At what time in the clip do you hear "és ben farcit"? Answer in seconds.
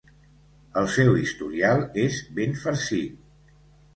2.05-3.55